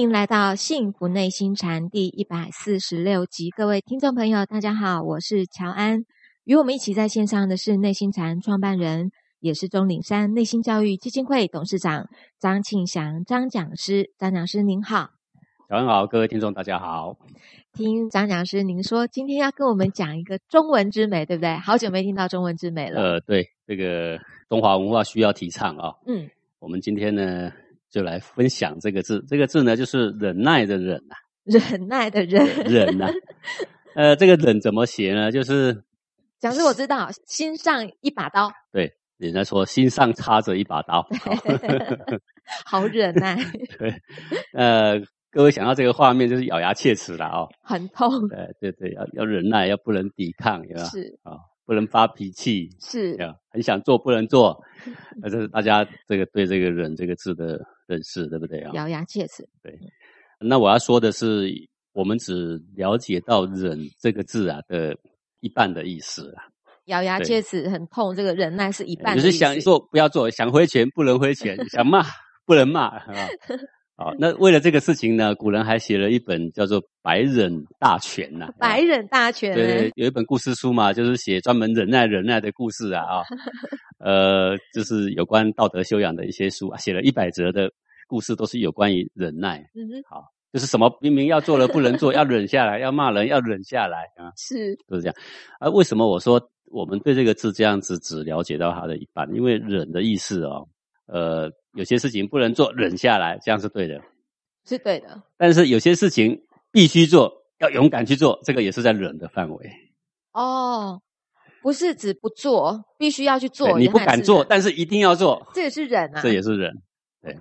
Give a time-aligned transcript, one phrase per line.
[0.00, 6.06] 欢迎来到《幸福内心禅》第一百四十六集，各位听众朋友，大家好，我是乔安。
[6.44, 9.10] 与我们一起在线上的是内心禅创办人，
[9.40, 12.08] 也是钟岭山内心教育基金会董事长
[12.38, 14.10] 张庆祥张讲师。
[14.16, 15.10] 张讲师您好，
[15.68, 17.18] 早上好，各位听众大家好。
[17.74, 21.58] 听张讲师您说，今天要跟我们讲一个中文之美，对不对？
[21.58, 23.02] 好久没听到中文之美了。
[23.02, 25.92] 呃，对，这个中华文化需要提倡啊。
[26.06, 26.26] 嗯，
[26.58, 27.52] 我们今天呢。
[27.90, 33.08] 就来分享这个字，这个字呢就是忍耐的忍呐，忍耐的忍，忍呐。
[33.96, 35.32] 呃，这个忍怎么写呢？
[35.32, 35.82] 就是
[36.38, 38.52] 讲师我知道，心上一把刀。
[38.72, 41.04] 对，人家说心上插着一把刀，
[42.64, 43.36] 好忍耐。
[43.78, 43.94] 对，
[44.54, 45.00] 呃，
[45.32, 48.28] 各位想到这个画面，就是咬牙切齿了哦，很痛。
[48.28, 50.84] 对对对，要要忍耐，要不能抵抗，是吧？
[50.84, 51.32] 是啊。
[51.66, 53.16] 不能发脾气，是，
[53.48, 54.60] 很想做不能做，
[55.22, 58.70] 那这是大家这个对这个“忍”这个字的认识，对不对啊？
[58.74, 59.44] 咬牙切齿。
[59.64, 59.76] 对，
[60.38, 61.50] 那我要说的是，
[61.92, 64.96] 我们只了解到“忍”这个字啊的
[65.40, 66.44] 一半的意思啊。
[66.84, 69.16] 咬牙切齿很痛，这个忍耐是一半。
[69.16, 72.04] 就是想做不要做，想挥拳不能挥拳，想骂
[72.46, 73.28] 不能骂，啊。
[74.00, 83.22] 好，那为了这个事情呢，古人还写了一本叫做《百忍大全》呐，《百忍大全》对，有一本故事书嘛，就是写专门忍耐忍耐的故事啊啊，
[84.00, 87.70] 呃，就是有关道德修养的一些书啊，写了一百则的
[88.08, 89.58] 故事，都是有关于忍耐。
[89.74, 95.14] 嗯哼，好，就是什么明明要做了不能做， 要忍下来，要骂人要忍下来啊，是，就是这样。
[95.58, 96.40] 啊，为什么我说
[96.70, 99.28] 我们对这个字这样子只了解到它的一半？
[99.34, 100.66] 因为忍的意思哦，
[101.04, 101.52] 呃。
[101.74, 104.00] 有些事情不能做，忍下来，这样是对的，
[104.66, 105.22] 是对的。
[105.36, 109.70] 但是有些事情必须做，要勇敢去做，这个也是在忍的范围。
[110.32, 111.00] 哦，
[111.62, 113.78] 不是指不做，必须要去做。
[113.78, 116.20] 你不敢做，但是一定要做，这也是忍啊。
[116.22, 116.72] 这也是忍。
[117.22, 117.38] 对。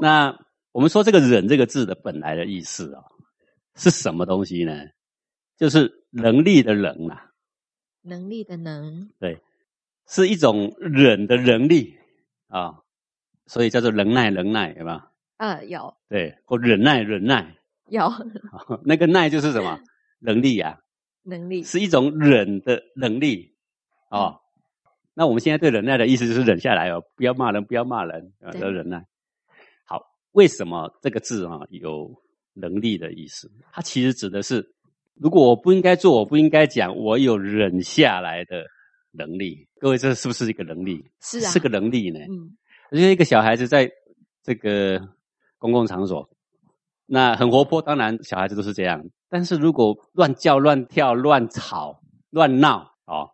[0.00, 0.36] 那
[0.72, 3.02] 我们说这个“忍”这个字的本来的意思啊，
[3.76, 4.72] 是什么东西呢？
[5.56, 7.30] 就是能力的“能”啊。
[8.02, 9.10] 能力的“能”。
[9.18, 9.40] 对，
[10.06, 11.96] 是一种忍的能力
[12.48, 12.80] 啊。
[13.48, 15.00] 所以叫做忍耐，忍耐，有没有？
[15.38, 15.96] 呃，有。
[16.08, 17.56] 对，或忍耐，忍耐。
[17.88, 18.08] 有。
[18.84, 19.80] 那个耐就是什么？
[20.20, 20.78] 能力呀。
[21.24, 21.62] 能力。
[21.62, 23.54] 是一种忍的能力。
[24.10, 24.40] 哦。
[25.14, 29.04] 那我们现在对忍耐的意思就是忍下来哦，不要骂人，不要骂人，要忍耐。
[29.84, 32.14] 好，为什么这个字啊有
[32.54, 33.50] 能力的意思？
[33.72, 34.64] 它其实指的是，
[35.16, 38.64] 如果我不应该做，我不应该讲，我有忍下来的
[39.10, 39.66] 能力。
[39.80, 41.04] 各位，这是不是一个能力？
[41.20, 42.20] 是啊，是个能力呢。
[42.20, 42.56] 嗯。
[42.90, 43.90] 因为一个小孩子在
[44.42, 45.08] 这个
[45.58, 46.28] 公共场所，
[47.06, 49.04] 那很活泼，当然小孩子都是这样。
[49.28, 52.00] 但是如果乱叫、乱跳、乱吵、
[52.30, 53.30] 乱闹哦，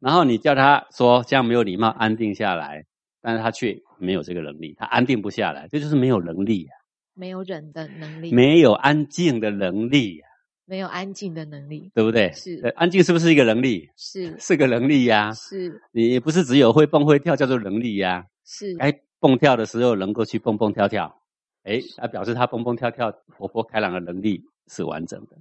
[0.00, 2.86] 然后你叫他说这样没有礼貌，安定下来，
[3.20, 6.72] 但是他却没有这个能力，他安定不下来，这就是没有能力呀，
[7.14, 10.26] 没有忍的能力，没有安静的能力呀，
[10.64, 12.32] 没有安静的能力，对不对？
[12.32, 13.90] 是，安静是不是一个能力？
[13.96, 15.32] 是，是个能力呀。
[15.32, 18.24] 是，你不是只有会蹦会跳叫做能力呀？
[18.44, 21.20] 是，该，蹦跳的时候能够去蹦蹦跳跳，
[21.62, 25.36] 哎，那表示他蹦蹦跳跳、活泼开朗的能力是完整的。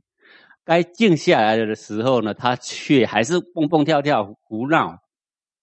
[0.64, 4.98] 该静下来的时候呢，他却还是蹦蹦跳跳、胡闹，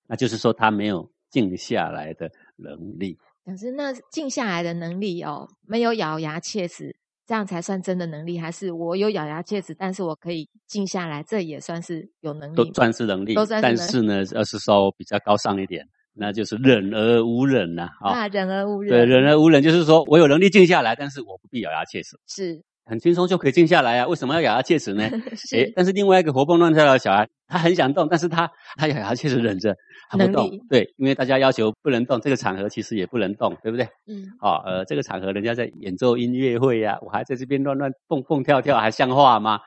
[0.07, 3.17] 那就是说他没有静下来的能力。
[3.47, 6.95] 可是那静下来的能力哦，没有咬牙切齿，
[7.27, 8.39] 这样才算真的能力？
[8.39, 12.57] 还是我有咬牙切齿，但是我可以静下来，这也算是有能力？
[12.57, 13.63] 都算是能力，都算是。
[13.63, 15.89] 但是呢，要是说比较高尚一点。
[16.21, 18.91] 那就是忍而无忍呐，啊，忍而无忍。
[18.91, 24.07] 对，忍而无忍就是说我有能力静下来，但是我不必咬牙切齿，是很轻松就可以静下来啊。
[24.07, 25.03] 为什么要咬牙切齿呢？
[25.57, 29.75] 哎，但是另外一个活蹦乱跳的小孩，他很想动，但是他他咬牙切齿忍着，
[30.11, 30.47] 他不动。
[30.69, 33.87] 对，因为大家要求不能动，这个场合其实也不能动，对不对？
[34.07, 34.27] 嗯。
[34.39, 39.59] 好，呃，这个场合人家在演奏音乐会呀，我还在这边乱乱蹦蹦跳跳，还像话吗？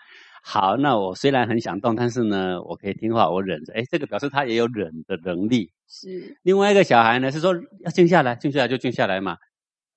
[0.46, 3.72] 好，那我虽然很想动，但是呢，我可以听话，我忍着。
[3.74, 5.70] 哎，这个表示他也有忍的能力。
[5.94, 6.36] 是。
[6.42, 9.38] 另外一个小孩呢，是说要静下来，静下来就静下来嘛，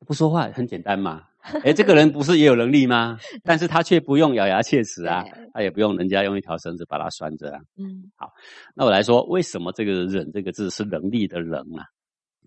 [0.07, 1.25] 不说话很简单嘛。
[1.65, 3.19] 哎，这个人不是也有能力吗？
[3.43, 7.61] 但是他却不用咬牙切齿啊，他也不用人家用一条绳子把他拴着啊。
[7.79, 8.13] 嗯。
[8.17, 8.31] 好，
[8.75, 11.87] 那我来说，为什么这个“忍”这个字是能力的“能”啊？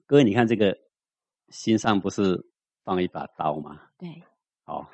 [0.05, 0.77] 各位，你看这个
[1.49, 2.39] 心上不是
[2.83, 3.79] 放一把刀吗？
[3.97, 4.21] 对。
[4.63, 4.89] 好，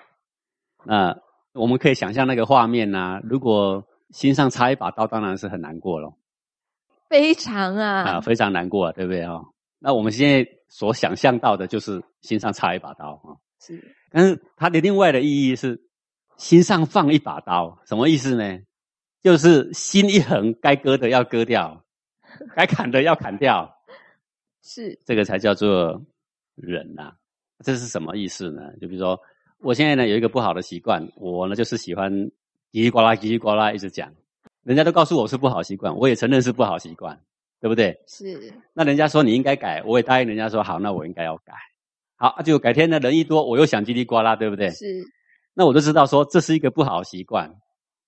[0.86, 1.16] 那。
[1.58, 6.14] 我们可以想象那个画面呐，如果心上插一把刀，当然是很难过了。
[7.10, 9.42] 非常啊，啊，非常难过，对不对啊？
[9.80, 13.38] 那我们现在所想象到的就是心上插一把刀啊。
[13.60, 15.82] 是，但是它的另外的意义是
[16.38, 18.60] 心上放一把刀，什么意思呢？
[19.22, 21.84] 就是心一横，该割的要割掉，
[22.56, 23.76] 该砍的要砍掉。
[24.64, 26.02] 是，这个才叫做
[26.56, 27.14] 忍呐。
[27.64, 28.62] 这是什么意思呢？
[28.82, 29.20] 就比如说。
[29.62, 32.12] 我现在呢有一个不好的习惯，我呢就是喜欢
[32.72, 34.14] 叽里呱啦叽里呱啦一直讲，
[34.66, 37.22] 人家都告诉我是不好习惯，我也承认是不好习惯，
[37.62, 37.96] 对不对？
[38.08, 38.52] 是。
[38.74, 41.54] 那人家说你应该改，我也答应人家说好，那我应该要改。
[42.16, 44.72] 好，就改天呢人一多，我又想叽里呱啦，对不对？
[44.72, 45.04] 是。
[45.54, 47.54] 那我就知道说这是一个不好习惯，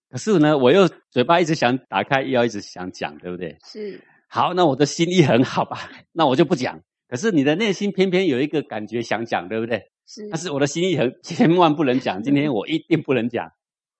[0.09, 3.55] 可是呢我又嘴巴一直想打开，又要一直想讲，对不对？
[3.63, 4.01] 是。
[4.27, 5.91] 好，那我的心意很好吧？
[6.11, 6.81] 那我就不讲。
[7.07, 9.83] 可是你的内心偏偏有一个感觉想讲，对不对？
[10.07, 10.27] 是。
[10.31, 13.51] 但是我的心意很千万不能讲，今天我一定不能讲。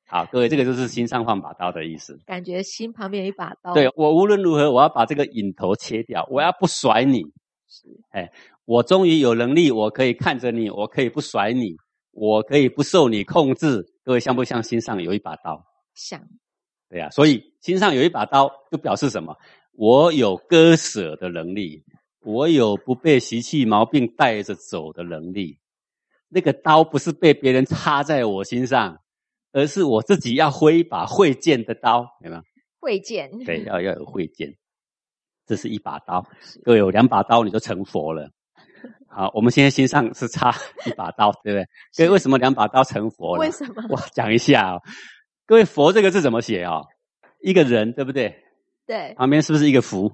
[0.10, 2.18] 好，各位，这个就是心上放把刀的意思。
[2.26, 3.74] 感觉心旁边有一把刀。
[3.74, 7.22] 对我无论如何，我要把这个瘾头切掉，我要不甩你。
[7.68, 7.88] 是。
[8.12, 8.32] 哎，
[8.66, 11.76] 我终于有能力，我可以看着你，我可以不甩你，
[12.12, 13.86] 我可以不受你控制。
[14.06, 15.62] 各位像不像心上有一把刀？
[15.94, 16.22] 像。
[16.90, 19.36] 对呀，所以心上有一把刀，就表示什么？
[19.74, 21.84] 我有割舍的能力。
[22.24, 25.58] 我有不被习气毛病带着走的能力，
[26.28, 28.98] 那个刀不是被别人插在我心上，
[29.58, 32.42] 而是我自己要挥一把会剑的刀，有没有？
[32.80, 34.56] 会剑，对，要 要有会剑，
[35.48, 36.24] 这是一把刀。
[36.64, 38.30] 各位有两把刀，你就成佛了。
[39.10, 40.54] 好，我们现在心上是插
[40.86, 41.66] 一把刀，对不对？
[41.98, 43.40] 各位为什么两把刀成佛了？
[43.40, 43.84] 为什么？
[43.90, 44.82] 我讲一下哦。
[45.48, 46.84] 各位，佛这个字怎么写啊？
[47.42, 48.36] 一个人，对不对？
[48.86, 49.16] 对。
[49.16, 50.08] 旁边是不是一个福？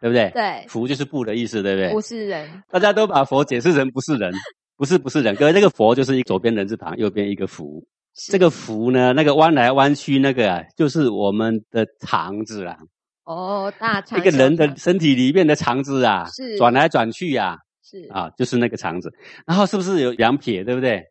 [0.00, 0.30] 对不对？
[0.30, 1.90] 对，福就是不的意思，对不对？
[1.92, 4.32] 不是人，大家都把佛解释成不是人，
[4.78, 5.36] 不是不是人。
[5.36, 7.86] 各位，那个佛就是一左边人字旁，右边一个福。
[8.14, 12.78] 这个福呢，那个弯来弯去那个，啊就是我们的肠子啊。
[13.24, 14.18] 哦，大肠。
[14.18, 19.12] 一个人的身体里面的肠子啊，是转来转去呀，是啊，就是那个肠子。
[19.46, 21.02] 然后是不是有两撇，对不对？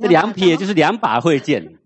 [0.00, 1.78] 这两撇就是两把会剑，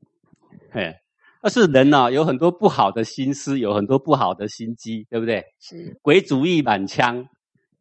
[0.71, 0.95] 嘿。
[1.43, 5.43] 但是人呢，有很多不好的心思，有很多不好的心机，对不对？
[5.59, 7.25] 是鬼主意满腔，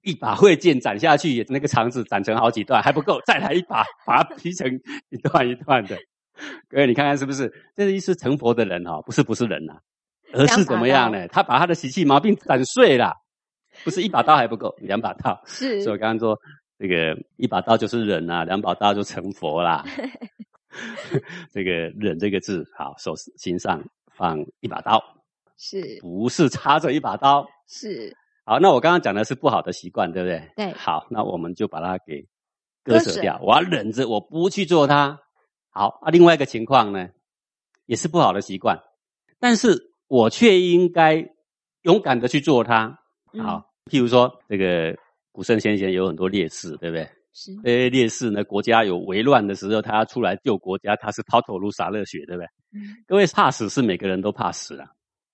[0.01, 4.71] 一把慧剑斩下去，那个肠子斩成好几段还不够，再来一把，把它劈成
[5.09, 5.97] 一段一段的。
[6.69, 7.51] 各位，你看看是不是？
[7.75, 9.73] 这是一次成佛的人哈，不是不是人呐，
[10.33, 11.27] 而是怎么样呢？
[11.29, 13.13] 他把他的习气毛病斩碎了，
[13.83, 15.41] 不是一把刀还不够，两把刀。
[15.45, 16.37] 是，所以我刚刚说，
[16.77, 19.83] 这个一把刀就是忍呐，两把刀就成佛啦。
[21.51, 23.83] 这个“忍”这个字，好，手心上
[24.15, 25.03] 放一把刀，
[25.57, 27.43] 是不是插着一把刀？
[27.67, 28.15] 是。
[28.45, 30.47] 好，那我刚刚讲的是不好的习惯，对不对？
[30.55, 30.71] 对。
[30.73, 32.23] 好，那我们就把它给
[32.83, 33.39] 割舍掉。
[33.41, 35.19] 我要忍着，我不去做它。
[35.69, 37.09] 好啊，另外一个情况呢，
[37.85, 38.79] 也是不好的习惯，
[39.39, 41.29] 但是我却应该
[41.83, 42.99] 勇敢的去做它。
[43.37, 44.97] 好，譬如说，这个
[45.31, 47.07] 古圣先贤有很多烈士，对不对？
[47.63, 52.47] 这些烈士呢，国家有危乱的时候，他要出来救国家，他是抛头颅洒热血，对不对？
[53.07, 54.91] 各位怕死是每个人都怕死啊，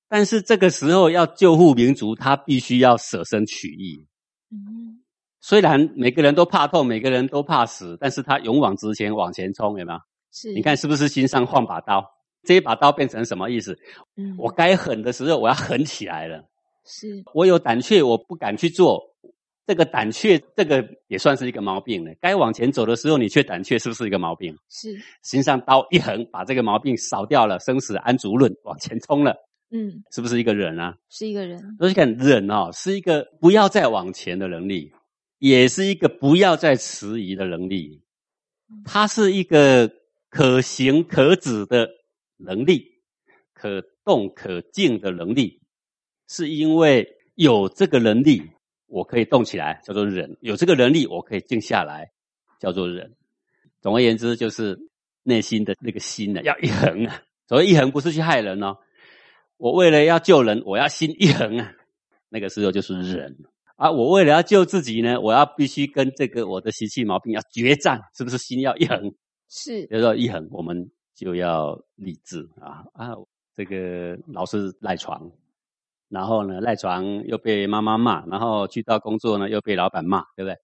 [0.08, 4.06] 但是这个时候要救护民族，他必须要舍身取义。
[4.52, 5.02] 嗯，
[5.42, 10.00] 虽然每个人都怕痛，每个人都怕死，但是他勇往直前，往前冲，有没有？
[10.36, 12.06] 是，你看是不是心上换把刀？
[12.44, 13.80] 这一把刀变成什么意思？
[14.18, 16.44] 嗯，我该狠的时候，我要狠起来了。
[16.84, 19.02] 是我有胆怯，我不敢去做。
[19.66, 22.14] 这个胆怯，这个也算是一个毛病了。
[22.20, 24.56] 该往前走的时候，你却胆怯，是不是一个毛病？
[24.70, 29.34] 是，心上刀一横，把这个毛病扫掉了，生死安足论，往前冲了。
[29.72, 30.96] 嗯，是不是一个忍啊？
[31.10, 31.60] 是一个人。
[31.80, 34.92] 所以看忍哦，是一个不要再往前的能力，
[35.40, 38.04] 也是一个不要再迟疑的能力。
[38.86, 39.92] 它是一个
[40.36, 41.90] 可行可止的
[42.36, 43.00] 能力，
[43.54, 45.62] 可动可静的能力，
[46.28, 48.52] 是因为有这个能力。
[48.88, 52.12] 我可以动起来，叫做忍；有这个能力，我可以静下来，
[52.60, 53.16] 叫做忍。
[53.80, 54.78] 总而言之，就是
[55.24, 57.24] 内心的那个心呢，要一横啊。
[57.48, 58.76] 所谓一横，不是去害人哦。
[59.56, 61.72] 我为了要救人，我要心一横啊。
[62.28, 63.38] 那个时候就是忍
[63.78, 63.90] 啊。
[63.90, 68.38] 我为了要救自己呢，我要必须跟这个我的习气毛病要决战，是不是？
[68.38, 69.16] 心要一横，
[69.56, 69.88] 是。
[69.88, 73.16] 比如说一横，我们就要立志啊啊！
[73.56, 75.32] 这个老是赖床。
[76.10, 80.56] 然后呢，赖床又被妈妈骂，然后去到工作呢又被老板骂，对不对？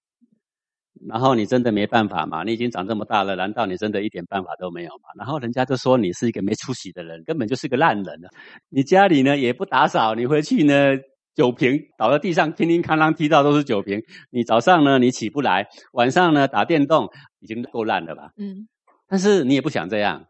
[1.08, 2.44] 然后你真的没办法嘛？
[2.44, 5.10] 你已经长这么大了，难道你真的一点办法都没有嘛？
[5.18, 8.30] 然后人家就说你是一个没出息的人，根本就是个烂人了。
[8.70, 10.96] 你家里呢也不打扫，你回去呢
[11.34, 14.00] 酒瓶倒在地上，叮叮哐啷踢到都是酒瓶。
[14.30, 18.30] 你早上呢你起不来，晚上呢打电动已经够烂了吧？
[18.38, 18.68] 嗯。
[19.12, 20.26] 但是你也不想这样，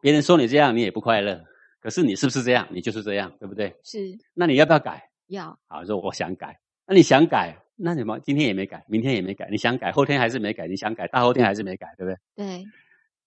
[0.00, 1.40] 别人说你这样，你也不快乐。
[1.80, 2.66] 可是你是不是这样？
[2.72, 3.72] 你就是这样，对不对？
[3.84, 4.18] 是。
[4.34, 5.08] 那你要不要改？
[5.28, 5.56] 要。
[5.68, 6.58] 好，说我想改。
[6.84, 8.18] 那你想改，那什么？
[8.18, 9.46] 今天也没改，明天也没改。
[9.52, 10.66] 你想改，后天还是没改。
[10.66, 12.44] 你想改，大后天还是没改，对不对？
[12.44, 12.64] 对。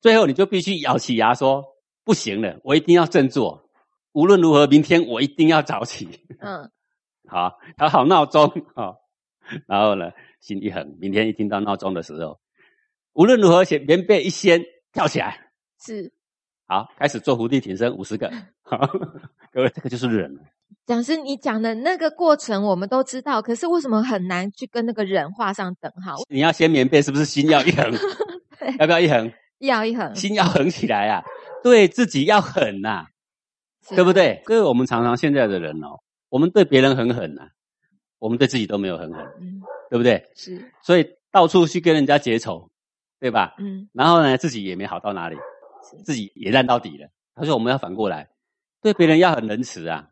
[0.02, 1.64] 最后你就必须咬起牙说：
[2.04, 3.70] 不行了，我一定要振作。
[4.12, 6.10] 无论如何，明天我一定要早起。
[6.40, 6.70] 嗯。
[7.32, 8.44] 好，调好闹钟
[8.76, 8.94] 啊。
[9.68, 10.12] 然后呢，
[10.42, 12.38] 心一狠，明天一听到闹钟的时候，
[13.14, 14.62] 无论如何，先棉被一掀。
[14.98, 15.38] 跳起来，
[15.80, 16.12] 是，
[16.66, 18.28] 好，开始做伏地挺身五十个。
[18.66, 18.80] 好，
[19.54, 20.36] 各位，这个就是忍。
[20.88, 26.16] 讲师，你讲的那个过程我们都知道，可是为什么很难去跟那个忍画上等号？
[26.30, 27.94] 你要掀棉被，是不是心要一横？
[28.80, 29.32] 要不要一横？
[29.60, 31.24] 要一横，心要横起来啊！
[31.62, 33.06] 对自己要狠呐，
[33.90, 34.42] 对不对？
[34.46, 36.00] 各位，我们常常现在的人哦，
[36.30, 37.50] 我们对别人很狠呐，
[38.18, 39.24] 我们对自己都没有很狠，
[39.92, 40.28] 对不对？
[40.34, 42.72] 是，所以到处去跟人家结仇，
[43.20, 43.56] 对吧？
[43.60, 45.36] 嗯，然后呢，自己也没好到哪里，
[46.04, 47.08] 自己也烂到底了。
[47.36, 48.30] 他说我们要反过来，
[48.82, 50.10] 对别人要很仁慈啊。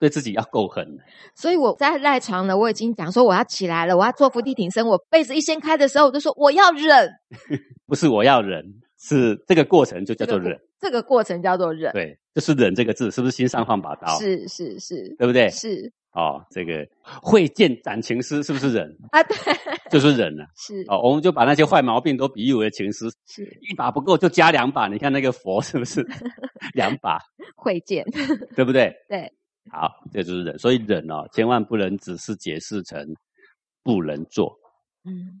[0.00, 0.96] 对自己要够狠，
[1.34, 2.56] 所以我在赖床了。
[2.56, 4.86] 我已经讲说我要起来了，我要做伏地挺身。
[4.86, 7.12] 我被子一掀开的时候，我就说我要忍，
[7.86, 8.64] 不是我要忍，
[8.98, 10.58] 是这个过程就叫做忍。
[10.80, 14.18] 这个过程叫做忍，对，就是忍这个字，是不是心上放把刀？
[14.18, 15.50] 是是是，对不对？
[15.50, 19.22] 是哦，这个会见斩情丝是不是忍啊？
[19.22, 19.36] 对，
[19.90, 20.44] 就是忍了。
[20.56, 24.88] 是哦，我们就把那些坏毛病都比喻为情丝，是一把不够就加两把。
[24.88, 26.04] 你看那个佛是不是
[26.74, 27.18] 两把
[27.54, 28.04] 会见？
[28.56, 28.92] 对不对？
[29.08, 29.32] 对。
[29.70, 33.14] 好，这就是忍，所以忍哦，千万不能只是解释成
[33.84, 34.58] 不能做。
[35.04, 35.40] 嗯，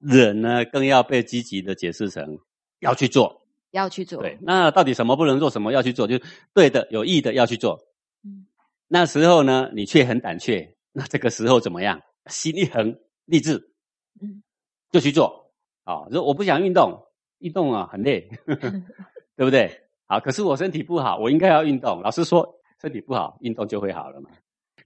[0.00, 2.36] 忍呢，更要被积极的解释成
[2.80, 4.20] 要去做，要去做。
[4.20, 6.06] 对，那到底什么不能做，什么要去做？
[6.08, 6.18] 就
[6.52, 7.78] 对的，有益的要去做。
[8.24, 8.46] 嗯，
[8.94, 12.00] 那时候呢，你却很胆怯，那这个时候怎么样？
[12.26, 13.56] 心一横，立志，
[14.22, 14.40] 嗯，
[14.92, 15.50] 就去做。
[15.82, 17.02] 啊，说我不想运动，
[17.40, 18.20] 运动啊很累，
[19.34, 19.68] 对不对？
[20.06, 22.00] 好，可是我身体不好，我应该要运动。
[22.02, 22.48] 老师说。
[22.80, 24.30] 身体不好，运动就会好了嘛？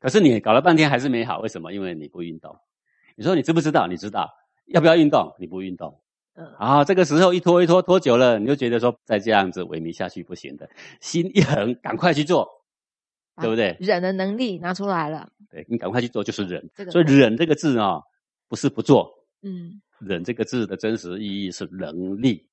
[0.00, 1.72] 可是你搞了半天还是没好，为什么？
[1.74, 2.56] 因为你不运动。
[3.16, 3.86] 你说你知不知道？
[3.88, 4.26] 你知道
[4.66, 5.34] 要不要运动？
[5.38, 6.00] 你不运动，
[6.34, 12.48] 嗯，啊，这个时候一拖一拖拖久了，你就觉得说再这样子萎靡下去不行的，心一横，赶快去做，
[13.40, 13.76] 对不对？
[13.80, 16.68] 忍的能力拿出来了，对你赶快去做就是忍。
[16.90, 18.00] 所以忍这个字啊，
[18.48, 19.10] 不是不做，
[19.42, 22.46] 嗯，忍这个字的真实意义是能力，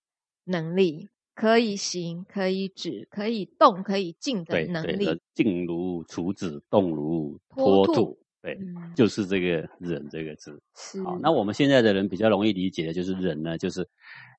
[0.45, 1.09] 能力。
[1.35, 5.05] 可以行，可以止，可以动，可以静的能力。
[5.33, 8.17] 静如处子，动如脱兔。
[8.41, 8.57] 对，
[8.95, 10.57] 就是这个忍这个字。
[11.03, 13.85] 好，那我们现在的人比较容易理解的就是忍呢，就是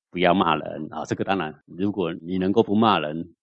[0.09, 1.05] 不要骂人啊。
[1.05, 3.35] 这个当然，如果你能够不骂人，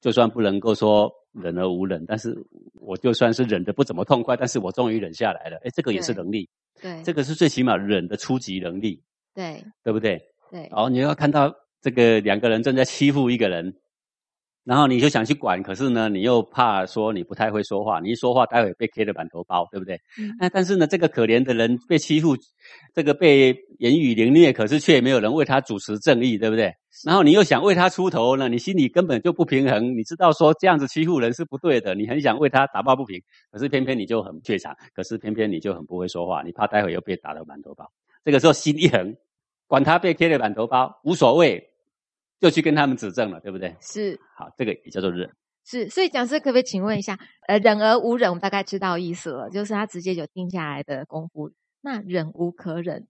[0.00, 1.08] 就算不能够说
[1.42, 2.36] 忍而无忍，但是
[2.74, 5.56] 我就算是忍的不怎么痛快，但是我终于忍下来了。
[5.64, 6.48] 哎，这个也是能力。
[6.80, 9.02] 对，这个是最起码忍的初级能力。
[9.34, 10.20] 对，对不对？
[10.50, 10.68] 对。
[10.72, 11.54] 哦，你要看到。
[11.80, 13.72] 这个两个人正在欺负一个人，
[14.68, 19.98] 然后你就想去管，可是呢，你又怕说你不太会说话，你一说话，待会被 K 了满头包，对不对？
[20.38, 22.36] 那但是呢，这个可怜的人被欺负，
[22.94, 26.70] 这个被言语凌虐，可是却没有人为他主持正义，对不对？
[27.06, 33.18] 然后你又想为他出头呢，你心里根本就不平衡，你知道说这样子欺负人是不对的，你很想为他打抱不平，
[33.50, 37.90] 可是偏偏你就很怯场，可是偏偏你就很不会说话，你怕待会又被打得满头包，
[38.22, 39.16] 这个时候心一横。
[39.66, 41.62] 管他被贴了满头包，无所谓，
[42.40, 43.76] 就去跟他们指正了，对不对？
[43.80, 45.30] 是，好，这个也叫做忍。
[45.64, 51.52] 是，所以讲师可不可以请问一下，呃，忍而无忍，我们大概知道意思了，就是他直接就定下来的功夫。
[51.80, 53.06] 那忍无可忍。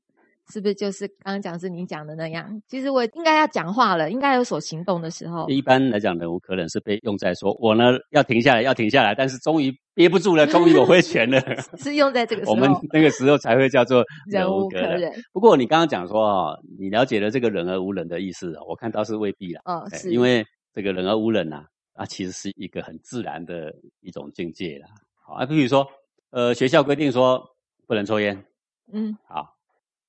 [0.53, 2.63] 是不是就是刚刚讲是你讲的那样？
[2.69, 5.49] 其实我应该要讲话了，应该有所行动的时候。
[5.49, 11.41] 一般来讲，忍无可忍是被用在说我呢要停下来，要停下来，但是终于憋不住了，终于我挥拳了。
[11.79, 15.13] 是用在这个时候， 我们那个时候才会叫做 忍无可忍。
[15.33, 19.61] 不过你刚刚讲说哦，你了解了这个忍而无忍的意思，我看倒是未必了。
[19.65, 21.65] 哦，是因为这个忍而无忍呐，
[21.95, 24.89] 啊，其实是一个很自然的一种境界啦。
[25.15, 25.87] 好，啊，比如说，
[26.31, 27.43] 呃，学校规定说
[27.87, 28.45] 不能抽烟，
[28.93, 29.58] 嗯，好。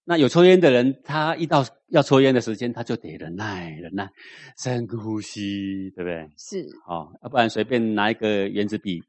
[0.09, 4.09] 那有抽烟的人，他一到要抽烟的时间，他就得忍耐，忍耐，
[4.57, 6.27] 深呼吸，对不对？
[6.35, 8.99] 是，哦，要不然随便拿一个圆珠笔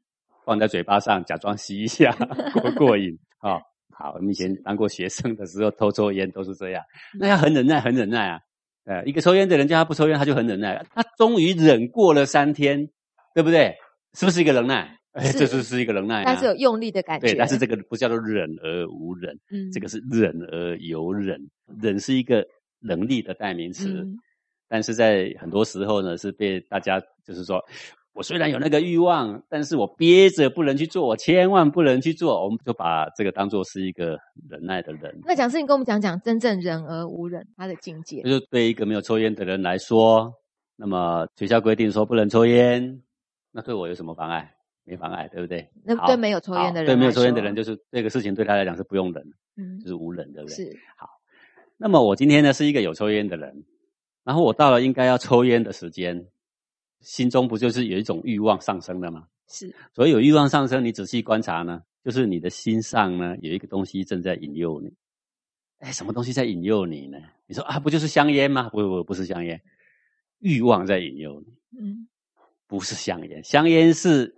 [0.45, 2.15] 放在嘴巴上，假装吸一下，
[2.53, 3.17] 过过瘾。
[3.41, 3.59] 哦，
[3.97, 6.83] 好，我们以前当过学生的时候，偷抽烟都是这样。
[7.19, 8.39] 那要很忍耐，很忍耐啊。
[8.85, 10.85] 呃，一个抽烟的人叫他不抽烟，他就很忍耐。
[10.93, 12.87] 他终于忍过了三天，
[13.33, 13.73] 对不对？
[14.13, 14.99] 是不是一个忍耐？
[15.13, 17.27] 哎，这就是一个忍耐，但是有用力的感觉。
[17.27, 21.37] 对，但是这个不叫做忍而无忍，嗯，这个是忍而有忍。
[21.81, 22.45] 忍是一个
[22.79, 24.05] 能力的代名词，
[24.69, 27.61] 但是在很多时候呢，是被大家就是说，
[28.13, 34.17] 我虽然有那个欲望，但是我憋着不能去做，我千万不能去做，我们就把这个当做是一个
[34.49, 35.13] 忍耐的人。
[35.25, 38.21] 那讲师，你跟我们讲讲真正忍而无忍他的境界。
[38.21, 40.31] 就是对一个没有抽烟的人来说，
[40.77, 43.01] 那么学校规定说不能抽烟，
[43.51, 44.53] 那对我有什么妨碍？
[44.83, 45.69] 没妨碍，对不对？
[45.83, 49.23] 那对没有抽烟的人，对没有抽烟的人，就是这个事情对他来讲是不用忍，
[49.57, 50.55] 嗯，就是无忍，对不对？
[50.55, 50.79] 是。
[50.97, 51.07] 好，
[51.77, 53.63] 那么我今天呢是一个有抽烟的人，
[54.23, 56.27] 然后我到了应该要抽烟的时间，
[56.99, 59.27] 心中不就是有一种欲望上升了吗？
[59.47, 59.73] 是。
[59.93, 64.91] 所以有欲望上升，你仔细观察呢，就是你的心上呢有一个东西正在引诱你。
[65.79, 67.17] 哎，什么东西在引诱你呢？
[67.47, 68.69] 你说啊，不就是香烟吗？
[68.69, 69.59] 不不不，不是香烟，
[70.39, 71.47] 欲望在引诱你。
[71.79, 72.07] 嗯，
[72.67, 74.35] 不是香烟，香烟是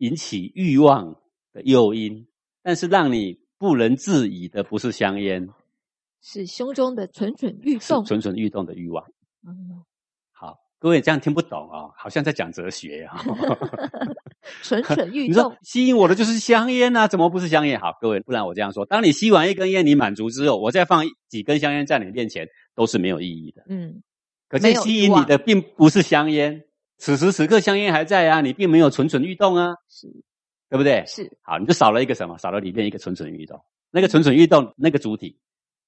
[0.00, 1.16] 引起欲望
[1.52, 2.26] 的诱因，
[2.62, 5.48] 但是让你不能自已的不是香烟，
[6.22, 9.04] 是胸中的蠢蠢欲动，蠢蠢欲动的欲望。
[9.46, 9.84] 嗯，
[10.32, 13.22] 好，各位这样听不懂啊，好像在讲哲学啊。
[14.62, 17.78] 蠢蠢欲动，吸引我的就是香烟啊，怎么不是香烟？
[17.78, 23.62] 好，各位，不然我这样说：当你吸完一根烟，你满足之后，我再放几根香烟在你面前，都是没有意义的。
[23.68, 24.02] 嗯，
[24.48, 26.64] 可是吸引你的并不是香烟，
[27.00, 30.06] 此时此刻香烟还在啊，你并没有蠢蠢欲动啊，是，
[30.68, 31.02] 对不对？
[31.06, 32.36] 是，好，你就少了一个什么？
[32.36, 33.58] 少了里面一个蠢蠢欲动，
[33.90, 35.36] 那个蠢蠢欲动那个主体，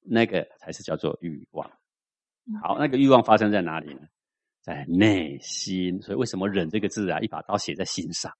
[0.01, 1.71] 那个才是叫做欲望。
[2.63, 4.01] 好，那个欲望发生在哪里呢？
[4.63, 6.01] 在内心。
[6.01, 7.21] 所以为什么忍这个字啊？
[7.21, 8.33] 一把刀写在心上。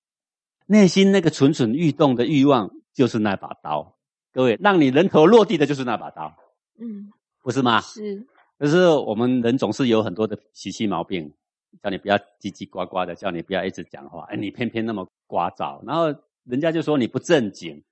[0.67, 3.99] 内心那个蠢蠢欲动的欲望，就是那把刀。
[4.33, 6.35] 各位，让你人头落地的就是那把刀。
[6.81, 7.13] 嗯，
[7.43, 7.83] 不是吗？
[7.83, 8.27] 是。
[8.59, 11.33] 可是我们人总是有很多的习气毛病，
[11.81, 14.25] 叫你不要叽叽呱呱的，叫你不要一直讲话。
[14.29, 16.07] 哎，你偏偏那么聒噪，然后
[16.45, 17.83] 人家就说你不正经，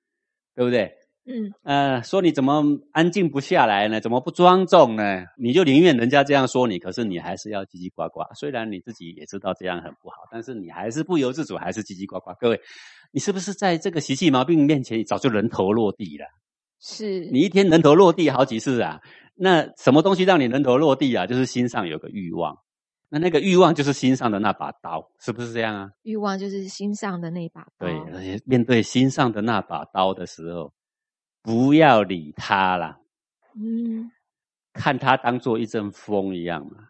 [0.56, 0.92] 对不对？
[1.26, 4.00] 嗯，呃，说你怎么安静不下来呢？
[4.00, 5.24] 怎么不庄重呢？
[5.36, 8.22] 你就宁愿人家这样说你，可是你还是要叽叽呱呱。
[8.34, 12.32] 虽然你自己也知道这样很不好，但是你还是不由自主，还是叽叽呱呱。
[12.40, 12.58] 各位，
[13.12, 16.24] 你是不是在这个习气毛病面前早就人头落地了？
[16.80, 19.00] 是你一天人头落地好几次啊？
[19.34, 21.26] 那什么东西让你人头落地啊？
[21.26, 22.56] 就是心上有个欲望，
[23.10, 25.90] 那那个欲望就是心上的那把刀，是不是这样啊？
[26.02, 27.86] 欲望就是心上的那把刀。
[27.86, 30.72] 对，而且面对心上的那把刀的时候。
[31.42, 32.98] 不要理他了，
[33.56, 34.10] 嗯，
[34.74, 36.88] 看他当做一阵风一样嘛。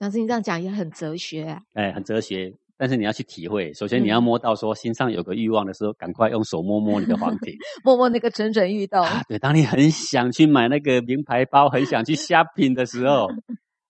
[0.00, 2.52] 老师，你这样讲也很哲学，哎，很哲学。
[2.76, 9.06] 但是你要去体会，首先你要摸到说心上有个欲望的时候，赶快用手摸摸你的黄庭， 摸摸那个蠢蠢欲动。
[9.28, 13.28] 对，当你很想去买那个名牌包，很想去 shopping 的时候，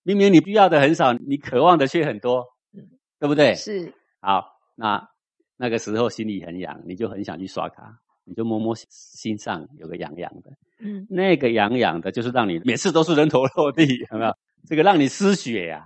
[0.07, 2.45] 明明你必要的很少，你渴望的却很多，
[3.19, 3.53] 对不对？
[3.55, 3.93] 是。
[4.21, 5.05] 好，那
[5.57, 7.99] 那个时候心里很痒，你就很想去刷卡。
[8.23, 14.33] 你就摸摸心上有个痒痒的，嗯，那个痒痒的，就是让你每次都是人头落地，有没有？
[14.65, 15.83] 这个让你失血呀，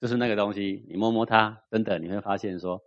[0.00, 0.84] 就是那个东西。
[0.88, 2.80] 你摸摸它，真的你会发现说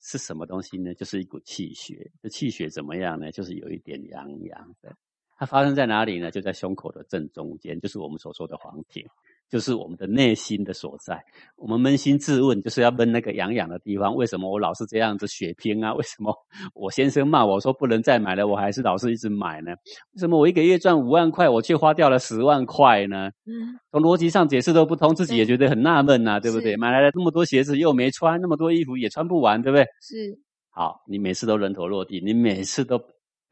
[0.00, 0.94] 是什么东西呢？
[0.94, 2.10] 就是一股气血。
[2.22, 3.30] 这气血怎么样呢？
[3.30, 4.94] 就是有一点痒痒的。
[5.36, 6.30] 它发生在哪里呢？
[6.30, 9.06] 就在胸口的正中间，就是我们所说的黄庭。
[9.54, 11.16] 就是我们的内心的所在。
[11.54, 14.12] 我们扪心自问，就是要问那个痒痒的地方。
[14.12, 15.94] 为什么我老是这样子血拼啊？
[15.94, 16.34] 为什么
[16.74, 19.70] 我先生骂我说不能再买了，我还是老是一直买呢？
[19.70, 23.28] 为什么我一个月赚五万块，我却花掉了十万块呢？
[23.46, 26.76] 嗯，从逻辑上解释都不通，自己也觉得很纳闷呐，对不对？
[26.76, 29.84] 买来了那么多鞋子又没穿，那么多衣服也穿不完，对不对？
[30.02, 30.36] 是。
[30.70, 33.00] 好，你每次都人头落地，你每次都。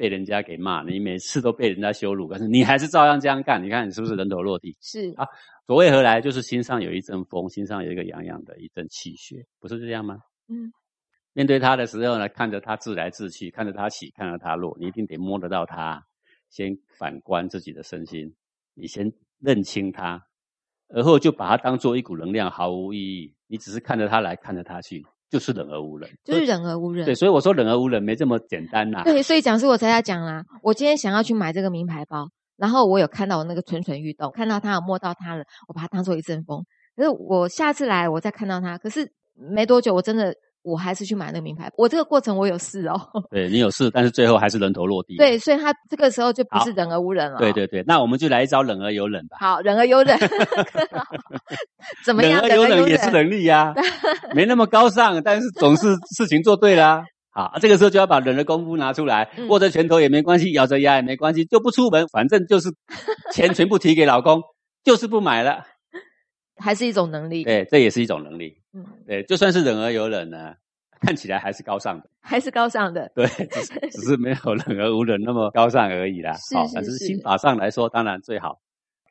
[0.03, 3.63] 被人家给骂，你每次都被人家羞辱，可是你还是照样这样干。
[3.63, 4.77] 你看你是不是人头落地？
[4.81, 5.25] 是啊，
[5.65, 6.21] 所谓何来？
[6.21, 10.19] 就是心上有一阵风，心上有一个痒痒的一阵气血，不是这样吗？
[10.49, 10.73] 嗯。
[11.35, 16.05] 面对他的时候呢，看着他自来自去，看着他起，看着他落，你一定得摸得到他。
[16.51, 18.35] 先反观自己的身心，
[18.75, 20.21] 你先认清他，
[20.89, 23.33] 而后就把它当做一股能量，毫无意义。
[23.47, 25.07] 你只是看着他来，看着他去。
[25.33, 27.07] 就是忍而无人，就是忍而无人。
[27.07, 29.03] 对，所以我说忍而无人没这么简单呐。
[29.03, 30.45] 对，所以讲师我才要讲啦。
[30.63, 36.63] 我今天想要去买这个名牌包，然后我有看到我那个蠢蠢欲动，看到它，摸到它了，我把它当做一阵风。
[36.95, 40.35] 可是我下次来，我再看到它，可是没多久，我真的。
[40.63, 41.71] 我还是去买那个名牌。
[41.77, 43.01] 我这个过程我有事哦。
[43.31, 45.17] 对你有事，但是最后还是人头落地。
[45.17, 47.39] 对，所以他这个时候就不是人而无人了。
[47.39, 49.37] 对对对，那我们就来一招忍而有忍吧。
[49.41, 50.17] 好，忍而有忍。
[52.05, 52.41] 怎么样？
[52.47, 53.75] 忍而有忍也是能力呀，
[54.35, 57.03] 没那么高尚，但是总是事情做对了。
[57.35, 62.69] 好，这个时候就要把忍的功夫拿出来，握着拳头也没关系，咬着牙也没关系，就不出门，反正就是
[63.33, 64.43] 钱全部提给老公，
[64.85, 65.65] 就是不买了。
[66.63, 68.57] 还是一种能力，对，这也是一种能力。
[68.73, 70.55] 嗯，对，就算是忍而有忍呢，
[71.01, 73.11] 看起来还是高尚的，还是高尚的。
[73.15, 73.27] 对，
[73.91, 76.33] 只是没有忍而无忍那么高尚而已啦。
[76.55, 78.61] 好，但是心法上来说，当然最好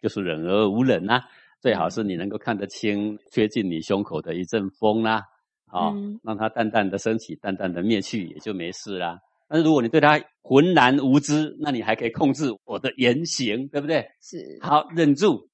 [0.02, 1.22] 就是忍而无忍呐。
[1.60, 5.24] 最好是你能够看得清，贴近你胸口的一阵风啦，
[5.68, 9.20] 好，让它淡淡的升起，淡淡的灭去，也就没事啦。
[9.48, 14.10] 但是如果你对它浑然无知，那你还可以控制我的言行，对不对？
[14.22, 15.51] 是，好，忍住。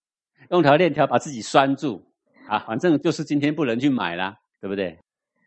[0.49, 2.01] 用条链条把自己拴住
[2.47, 4.97] 啊，反正就是今天不能去买啦，对不对？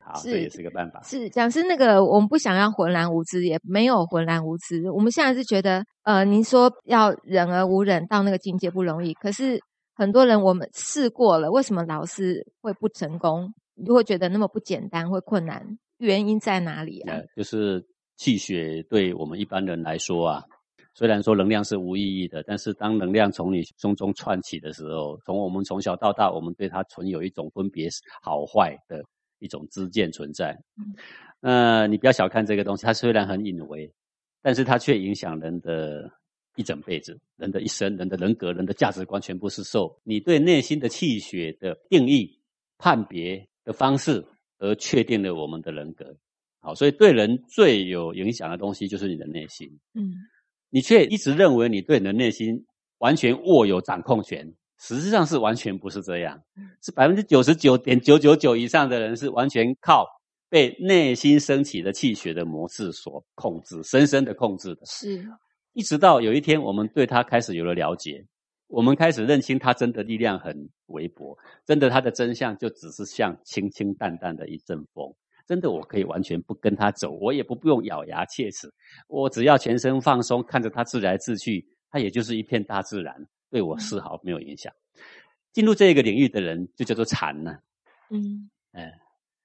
[0.02, 1.00] 好，这也是个办法。
[1.02, 4.90] 是讲是那个，我们不想要浑然无知，也没有浑然无知。
[4.90, 9.60] 我们现在是觉得，呃，您说要忍而无忍到那个境界不容易，可是
[9.94, 13.52] 很多人我们试过了，为什么老是会不成功？
[13.76, 15.64] 你会觉得那么不简单，会困难，
[15.98, 17.16] 原因在哪里啊？
[17.36, 17.82] 就是
[18.16, 20.42] 气血对我们一般人来说啊。
[21.00, 27.88] 虽然说能量是无意义的，但是当能量从你胸中窜起的时候，从我们从小到大，我们对它存有一种分别
[28.20, 29.02] 好坏的
[29.38, 30.54] 一种知见存在。
[31.40, 33.90] 呃，你不要小看这个东西，它虽然很隐微，
[34.42, 36.06] 但是它却影响人的
[36.56, 42.38] 一整辈子，人的一生，人的人格，人的价值观，全部是受你对内心的气血的定义、
[42.76, 44.22] 判别的方式
[44.58, 46.14] 而确定了我们的人格。
[46.60, 49.66] 好，所以对人最有影响的东西就是你的内心。
[49.94, 50.12] 嗯。
[50.70, 52.64] 你却一直认为你对你的内心
[52.98, 56.40] 完全握有掌控权，实际上是完全不是这样。
[56.82, 60.06] 是百分之九十九点九九九以上的人是完全靠
[60.48, 64.82] 被内心升起的气血的模式所控制，深深的控制的。
[64.86, 65.26] 是，
[65.72, 68.24] 一直到有一天我们对他开始有了了解，
[68.68, 75.14] 我们开始认清他真的力量很微薄，真的他的真相就只是像清清淡淡的一阵风。
[75.50, 78.72] 真的，我可以完全不跟他走，我也不不用咬牙切齿，
[79.08, 83.12] 我只要全身放松，看着他自来自去，他也就是一片大自然，
[83.50, 84.72] 对我丝毫没有影响。
[85.52, 87.56] 进入这个领域的人就叫做禅呢，
[88.10, 88.92] 嗯，哎，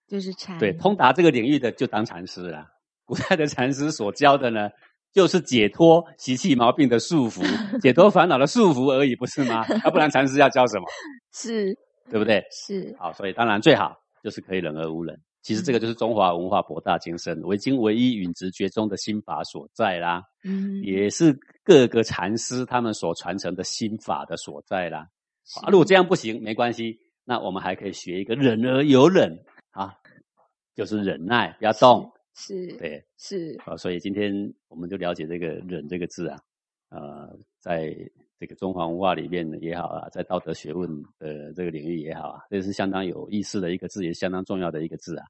[0.07, 0.59] 就是禅。
[0.59, 2.67] 对，通达这个领域的就当禅师了。
[3.03, 4.69] 古代的禅师所教的呢，
[5.11, 7.41] 就是解脱习气毛病的束缚，
[7.81, 9.65] 解脱烦恼的束缚而已，不是吗？
[9.83, 10.85] 要不然禅师要教什么？
[11.33, 11.75] 是，
[12.11, 12.45] 对不对？
[12.51, 12.95] 是。
[12.99, 15.19] 好，所以当然最好就是可以人而无人。
[15.45, 20.23] 其实这个就是中华文化博大精深、唯精唯一、允直觉中的心法所在啦。
[20.43, 25.07] 嗯，也是各个禅师他们所传承的心法的所在啦。
[25.61, 29.37] 啊，如果这样不行，没关系，那我们还可以学一个忍而有忍
[29.69, 29.93] 啊，
[30.73, 32.11] 就是忍耐，不要动。
[32.33, 33.55] 是，对，是。
[33.65, 34.33] 啊，所以今天
[34.67, 36.39] 我们就了解这个“忍”这个字啊，
[36.89, 37.95] 呃，在。
[38.39, 45.25] 这个中华文化里面也好啊，在道德学问的这个领域也好啊，这是相当有意思的一个字，也是相当重要的一个字啊，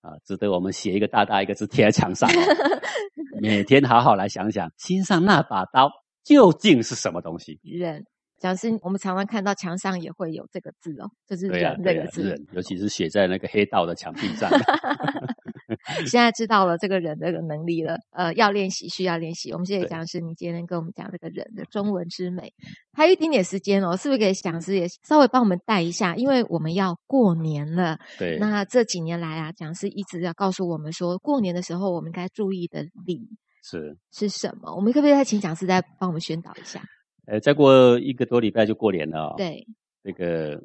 [0.00, 2.28] 啊，值得我们写一个大大一个字贴在墙上，
[3.40, 5.90] 每天好好来想想，心上那把刀
[6.24, 7.60] 究竟是什么东西？
[7.62, 8.04] 人。
[8.40, 14.48] 讲师，我们常常看到墙上也会有这个字哦，就是“忍”这个字，忍，尤其是写在那个黑道的墙壁上。
[16.06, 19.52] 现在知道了这个人的能力了，呃，要练习，需要练习。
[19.52, 22.52] 我们谢谢讲师，你今天跟我们讲这个人的中文之美，
[22.92, 26.14] 还有一点点时间哦，是不是给讲师也稍微帮我们带一下？
[26.16, 27.98] 因为我们要过年了。
[28.18, 28.38] 对。
[28.38, 33.28] 那这几年来啊，讲师一直要告诉我们说，过年的时候我们该注意的礼
[33.62, 34.74] 是是什么？
[34.74, 36.82] 我们可不可以再请讲师再帮我们宣导一下？
[37.26, 39.34] 呃，再过一个多礼拜就过年了。
[39.36, 39.66] 对。
[40.02, 40.60] 那个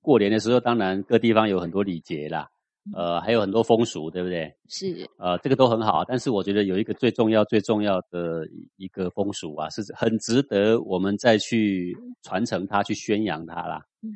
[0.00, 2.48] 过年的时候，当然各地方有很多礼节啦。
[2.94, 4.50] 呃，还有很多风俗，对不对？
[4.68, 13.82] 是，呃，这个都很好，但是我觉得有一个最重要、最重要的一个风俗啊，是很值得我们再去传承它、去宣扬它啦。
[14.02, 14.12] 嗯，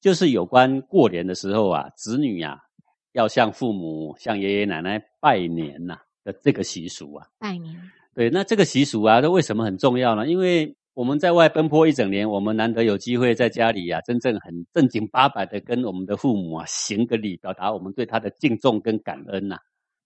[0.00, 2.58] 就是有关过年的时候啊，子女啊
[3.12, 7.26] 要向父母、向爷爷奶奶拜年呐的这个习俗啊。
[7.38, 7.74] 拜年。
[8.12, 10.26] 对，那这个习俗啊，它为什么很重要呢？
[10.26, 19.58] 因为我们在外奔波一整年，我们难得有机会在家里呀，真正很正经八百的跟我们的父母啊行个礼，表达我们对他的敬重跟感恩呐。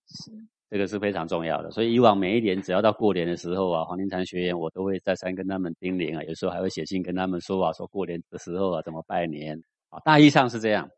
[0.09, 0.33] 是，
[0.69, 1.71] 这个是非常重要的。
[1.71, 9.57] 所以以往每一年只要到过年的时候啊，黄庭禅学员我都会再三跟他们叮咛啊，有时候还会写信跟他们说啊，说过年的时候啊怎么拜年
[9.91, 10.01] 啊。
[10.05, 10.91] 大意上是这样，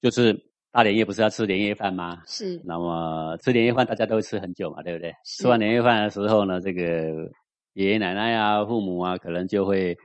[0.00, 0.32] 就是
[0.70, 2.22] 大年夜不是要吃年夜饭吗？
[2.28, 2.62] 是。
[2.64, 5.12] 那么吃年夜饭大家都会吃很久嘛，对不对？
[5.24, 7.28] 吃完年夜饭的时候呢，这个。
[7.74, 9.96] 爷爷奶奶啊，父母啊，可能就会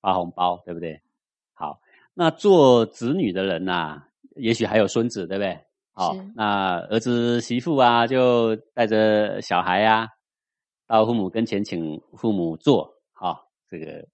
[0.00, 1.00] 发红包，对不对？
[1.54, 1.78] 好，
[2.14, 4.02] 那做子女的人呐，
[4.34, 5.58] 也许还有孙子，对不对？
[5.92, 10.08] 好，那儿子媳妇啊，就带着小孩啊，
[10.86, 14.06] 到父母跟前，请父母坐，好，这个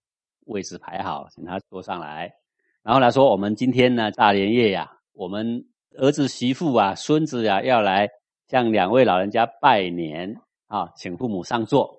[0.47, 2.35] 位置排好，请他坐上来。
[2.83, 5.65] 然后来说，我们今天呢，大年夜呀，我们
[5.97, 8.09] 儿子媳妇啊，孙子呀，要来
[8.49, 11.97] 向两位老人家拜年啊，请父母上座。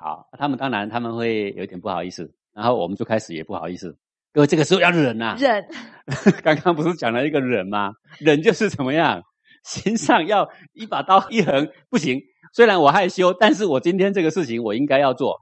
[0.00, 3.96] 好，他们当然他们会有点不好意思，然后我们就开始也不好意思。
[4.32, 5.64] 各位这个时候要忍呐，忍。
[6.44, 7.92] 刚刚不是讲了一个忍吗？
[8.20, 9.20] 忍就是怎么样，
[9.64, 12.20] 心上要一把刀一横，不行。
[12.54, 15.36] 虽然我害羞，但是我今天这个事情我应该要做，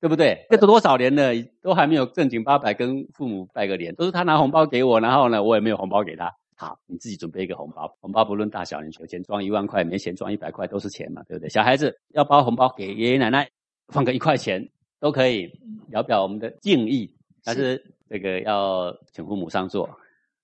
[0.00, 0.46] 对不对？
[0.50, 6.30] 这都多少年了，都还没有正经八百跟父母拜个年，都是他拿红包给我，然后呢，我也没有红包给他。
[6.56, 11.48] 好，你自己准备一个红包，红包不论大小，你有钱装一万块，没钱装一百块都是钱嘛，对不对？
[11.48, 13.48] 小孩子要包红包给爷爷奶奶。
[13.88, 14.68] 放个一块钱
[15.00, 15.46] 都可以，
[15.90, 17.12] 表表我们的敬意。
[17.44, 19.88] 但是这个要请父母上座，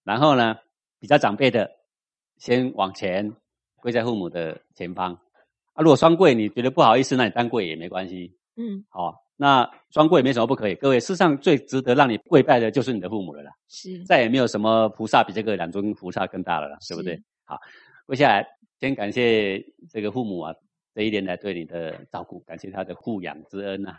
[0.04, 0.56] 然后呢，
[1.00, 1.70] 比较长辈的
[2.36, 3.32] 先往前
[3.76, 5.12] 跪在父母的前方。
[5.72, 8.36] 啊，如果双跪你觉得不好意思，那你单跪也没关系。
[8.56, 10.74] 嗯，好，那双跪没什么不可以。
[10.74, 13.50] 各位，世上最值得让你跪拜的就是你的父母了啦。
[13.68, 17.20] 是，再也没有什么菩萨比这个两尊菩萨更大了啦，对不对？
[17.44, 17.58] 好，
[18.06, 18.46] 跪下来，
[18.78, 20.54] 先感谢这个父母啊。
[20.94, 23.94] 这一年来对你的照顾，感谢他的护养之恩呐！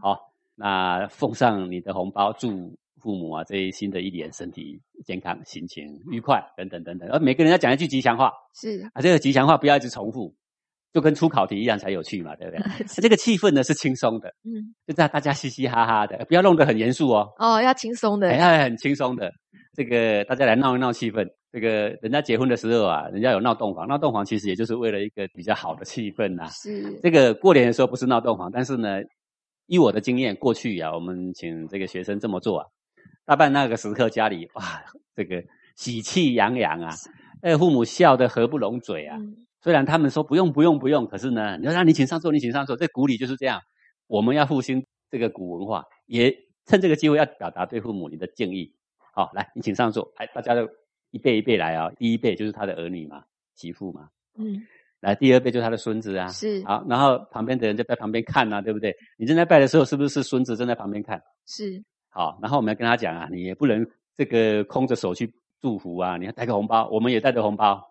[0.00, 7.08] 好，那奉上你的红包，祝父母啊这一新的一年身体健康、心情愉快等等等等。
[7.10, 10.34] 而每个人要讲一句吉祥话，是啊，这个吉祥话不要一直重复。
[10.92, 12.86] 就跟出考题一样才有趣嘛，对不对？
[12.88, 17.28] 这个气氛呢是轻松的，嗯，就让大家嘻嘻哈哈的，不要弄得很严肃哦。
[17.38, 19.30] 哦，要轻松的，要很轻松的。
[19.74, 21.28] 这个大家来闹一闹气氛。
[21.56, 26.44] 这个人家结婚的时候啊，人家有闹洞房，闹洞房其实也就是为了一个比较好的气氛呐。
[26.48, 27.00] 是。
[27.00, 29.00] 这个过年的时候不是闹洞房，但是呢，
[29.64, 32.66] 依我的经验，过去啊，我们请这个学生这么做啊，
[33.24, 35.42] 大半那个时刻家里哇，这个
[35.76, 36.94] 喜气洋洋啊，
[37.40, 39.16] 哎，父母笑得合不拢嘴啊。
[39.62, 42.76] 虽然他们说不用不用不用，可是呢，你说让你请上座，你请上座。
[42.76, 43.58] 这古礼就是这样，
[44.08, 46.30] 我们要复兴这个古文化，也
[46.66, 48.70] 趁这个机会要表达对父母你的敬意。
[49.14, 50.12] 好，来，你请上座。
[50.16, 50.68] 哎，大家都
[51.16, 51.90] 一辈一辈来啊。
[51.98, 53.24] 第一辈就是他的儿女嘛，
[53.54, 54.08] 媳妇嘛。
[54.38, 54.62] 嗯。
[55.00, 56.28] 来，第二辈就是他的孙子啊。
[56.28, 56.62] 是。
[56.64, 58.94] 好，然后旁边的人就在旁边看呐，对不对？
[59.16, 61.22] 你正在拜的时候，是不是孙子正在旁边看？
[61.46, 61.82] 是。
[62.08, 67.82] 好，然后我们要跟他讲啊，你也不能这个空着手去祝福啊，你要带个红包，我们也带着红包。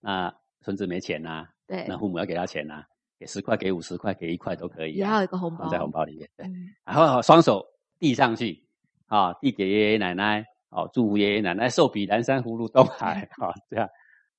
[0.00, 0.32] 那。
[0.62, 2.84] 孙子没钱呐，对，那父母要给他钱呐，
[3.18, 6.28] 给十块、给五十块、给一块都可以，也要一个红包放在红包里面。
[6.36, 6.46] 对，
[6.84, 7.64] 然后双手
[7.98, 8.62] 递上去，
[9.06, 13.88] 啊，递给爷爷奶奶，哦，祝福爷爷奶奶寿比南山，福如东海， 啊，这样，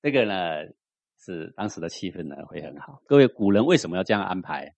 [0.02, 0.66] 这个呢
[1.20, 3.02] 是当时的气氛呢会很好。
[3.06, 4.74] 各位古人为什么要这样安排？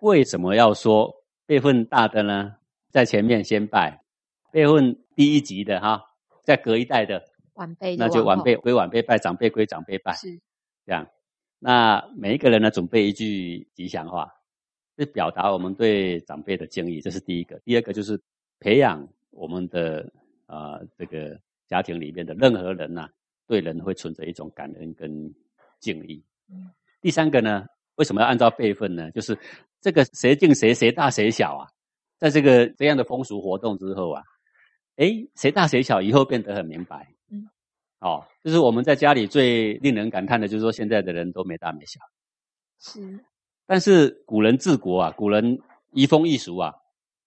[0.00, 1.14] 为什么要说
[1.46, 2.56] 辈分大的呢，
[2.90, 4.02] 在前面先拜，
[4.50, 6.02] 辈分低一级的哈，
[6.42, 7.22] 再隔一代的
[7.54, 10.12] 晚辈，那就晚辈归晚辈拜，长辈归长辈拜。
[10.12, 10.28] 是。
[10.84, 11.08] 这样，
[11.58, 14.28] 那每一个人呢，准备一句吉祥话，
[14.98, 17.58] 是表达我们对长辈的敬意，这是第一个。
[17.60, 18.20] 第二个就是
[18.60, 20.12] 培养我们的
[20.46, 23.08] 啊，这个家庭里面的任何人呐，
[23.46, 25.10] 对人会存着一种感恩跟
[25.80, 26.24] 敬意。
[27.00, 29.10] 第三个呢，为什么要按照辈分呢？
[29.10, 29.38] 就是
[29.80, 31.68] 这个谁敬谁，谁大谁小啊，
[32.18, 34.22] 在这个这样的风俗活动之后啊，
[34.96, 37.12] 哎，谁大谁小，以后变得很明白。
[37.98, 41.98] 哦，就是我们在家里最令人感叹的，就是说现在的人都没大没小。
[42.78, 43.18] 是，
[43.66, 45.58] 但是古人治国啊，古人
[45.92, 46.74] 移风易俗啊，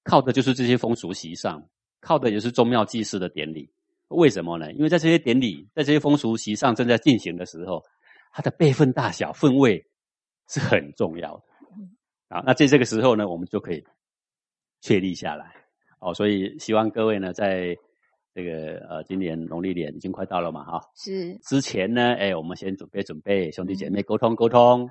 [0.04, 1.68] 靠的就是这些风俗习尚，
[2.00, 3.70] 靠的也是宗庙祭祀的典礼。
[4.10, 4.72] 为什么呢？
[4.74, 7.84] 因为在这些典礼，在这些风俗习尚正在进行的时候，
[8.32, 9.86] 它的辈分大小、分位
[10.48, 11.44] 是很重要的。
[12.30, 13.84] 啊，那在这个时候呢，我们就可以
[14.82, 15.54] 确立下来。
[16.00, 17.76] 哦，所以希望各位呢，在
[18.34, 20.82] 这个呃，今年农历年已经快到了嘛，哈。
[20.96, 21.38] 是。
[21.44, 24.90] 之前呢，哎，我们先准备准备，兄弟姐妹沟通沟通。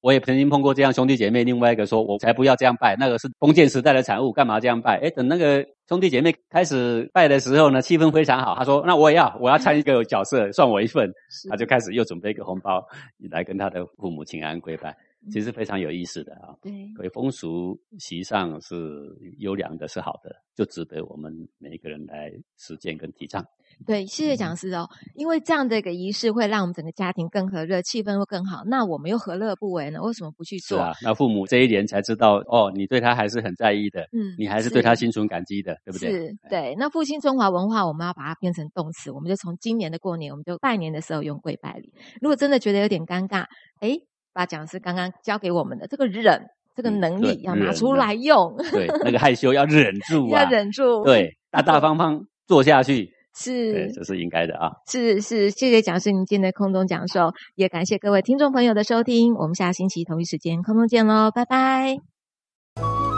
[0.00, 4.98] 我也曾经碰过这样兄弟姐妹，另外一个说，我才不要这样拜，那个是封建时代的产物，干嘛这样拜？
[5.02, 8.54] 哎，等那个兄弟姐妹开始拜的时候呢，气氛非常好。
[8.56, 11.12] 他说，那我也要，我要参一个角色，算我一份。
[11.50, 12.82] 他就开始又准备一个红包，
[13.30, 14.96] 来跟他的父母请安跪拜。
[15.30, 23.44] 其实非常有意思的啊，对，所以风俗习上是优良的，是好的，就值得我们每一个人来实践跟提倡。
[23.86, 28.62] 对，谢谢讲师哦，因为这样的一个仪式会让我们整个家庭更和乐，气氛会更好。
[28.64, 30.02] 那我们又何乐不为呢？
[30.02, 30.78] 为什么不去做？
[30.78, 36.10] 啊，那父母这一年才知道哦，你对他还是很在意的，嗯，你还是对他心存感激的，对不对？
[36.10, 36.74] 是，对。
[36.78, 41.92] 那复兴中华文化，我们要把它变成动词，我们就从今年的过年，我们就拜年的时候用跪拜礼。
[42.20, 43.44] 如果真的觉得有点尴尬，
[43.80, 43.98] 哎。
[44.32, 46.40] 把讲师刚刚教给我们的这个忍，
[46.74, 48.56] 这个能力要拿出来用。
[48.70, 51.04] 对，那个害羞要忍住啊，要忍住。
[51.04, 54.70] 对，大大方方做下去，是，这是应该的啊。
[54.86, 59.34] 是是，谢谢讲师您今天的空中讲授，也感谢各位听众朋友的收听。
[59.34, 63.09] 我们下星期同一时间空中见喽，拜拜。